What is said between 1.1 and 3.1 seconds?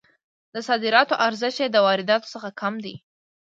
ارزښت یې د وارداتو څخه کم دی.